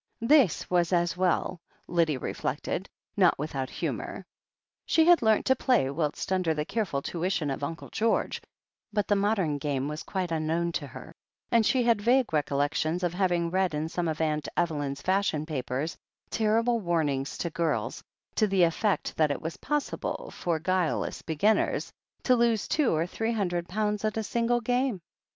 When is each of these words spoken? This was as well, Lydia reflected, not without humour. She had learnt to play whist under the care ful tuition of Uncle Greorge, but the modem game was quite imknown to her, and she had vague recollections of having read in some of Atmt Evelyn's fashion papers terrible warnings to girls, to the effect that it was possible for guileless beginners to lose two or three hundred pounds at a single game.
This 0.21 0.67
was 0.67 0.91
as 0.91 1.15
well, 1.15 1.61
Lydia 1.87 2.17
reflected, 2.17 2.89
not 3.15 3.37
without 3.37 3.69
humour. 3.69 4.25
She 4.87 5.05
had 5.05 5.21
learnt 5.21 5.45
to 5.45 5.55
play 5.55 5.91
whist 5.91 6.31
under 6.31 6.55
the 6.55 6.65
care 6.65 6.85
ful 6.85 7.03
tuition 7.03 7.51
of 7.51 7.63
Uncle 7.63 7.89
Greorge, 7.91 8.41
but 8.91 9.07
the 9.07 9.15
modem 9.15 9.59
game 9.59 9.87
was 9.87 10.01
quite 10.01 10.31
imknown 10.31 10.71
to 10.73 10.87
her, 10.87 11.13
and 11.51 11.63
she 11.63 11.83
had 11.83 12.01
vague 12.01 12.33
recollections 12.33 13.03
of 13.03 13.13
having 13.13 13.51
read 13.51 13.75
in 13.75 13.87
some 13.89 14.07
of 14.07 14.17
Atmt 14.17 14.47
Evelyn's 14.57 15.03
fashion 15.03 15.45
papers 15.45 15.95
terrible 16.31 16.79
warnings 16.79 17.37
to 17.37 17.51
girls, 17.51 18.01
to 18.33 18.47
the 18.47 18.63
effect 18.63 19.15
that 19.17 19.29
it 19.29 19.39
was 19.43 19.57
possible 19.57 20.31
for 20.31 20.57
guileless 20.57 21.21
beginners 21.21 21.93
to 22.23 22.35
lose 22.35 22.67
two 22.67 22.89
or 22.91 23.05
three 23.05 23.33
hundred 23.33 23.69
pounds 23.69 24.03
at 24.03 24.17
a 24.17 24.23
single 24.23 24.61
game. 24.61 24.99